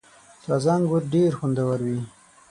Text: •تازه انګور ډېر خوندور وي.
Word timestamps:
•تازه 0.43 0.71
انګور 0.77 1.03
ډېر 1.13 1.31
خوندور 1.39 1.77
وي. 1.85 1.99